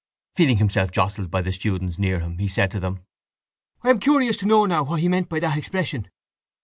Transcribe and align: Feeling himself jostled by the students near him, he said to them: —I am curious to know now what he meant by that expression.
Feeling 0.33 0.57
himself 0.57 0.89
jostled 0.89 1.29
by 1.29 1.43
the 1.43 1.51
students 1.51 1.99
near 1.99 2.21
him, 2.21 2.39
he 2.39 2.47
said 2.47 2.71
to 2.71 2.79
them: 2.79 3.03
—I 3.83 3.91
am 3.91 3.99
curious 3.99 4.35
to 4.37 4.47
know 4.47 4.65
now 4.65 4.81
what 4.81 4.99
he 5.01 5.07
meant 5.07 5.29
by 5.29 5.39
that 5.41 5.59
expression. 5.59 6.09